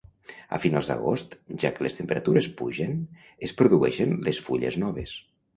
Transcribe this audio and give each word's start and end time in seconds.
A 0.57 0.59
finals 0.61 0.87
d'agost, 0.91 1.35
ja 1.63 1.71
que 1.75 1.85
les 1.87 1.99
temperatures 1.99 2.49
pugen, 2.63 2.97
es 3.49 3.57
produeixen 3.61 4.21
les 4.29 4.45
fulles 4.49 4.83
noves. 4.87 5.19